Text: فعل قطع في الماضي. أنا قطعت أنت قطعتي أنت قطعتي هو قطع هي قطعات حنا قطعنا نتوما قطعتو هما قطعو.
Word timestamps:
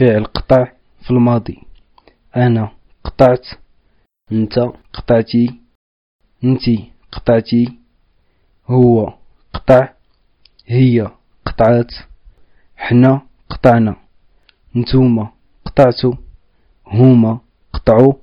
فعل 0.00 0.24
قطع 0.24 0.72
في 1.02 1.10
الماضي. 1.10 1.62
أنا 2.36 2.70
قطعت 3.04 3.46
أنت 4.32 4.58
قطعتي 4.92 5.60
أنت 6.44 6.62
قطعتي 7.12 7.78
هو 8.66 9.14
قطع 9.54 9.88
هي 10.66 11.10
قطعات 11.46 11.92
حنا 12.76 13.22
قطعنا 13.50 13.96
نتوما 14.76 15.32
قطعتو 15.64 16.14
هما 16.86 17.40
قطعو. 17.72 18.20